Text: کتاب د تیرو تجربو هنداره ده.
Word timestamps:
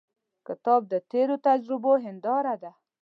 کتاب 0.47 0.81
د 0.91 0.93
تیرو 1.11 1.35
تجربو 1.47 1.93
هنداره 2.05 2.55
ده. 2.63 2.71